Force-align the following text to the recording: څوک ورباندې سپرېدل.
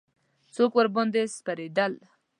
څوک 0.55 0.71
ورباندې 0.75 1.21
سپرېدل. 1.35 1.93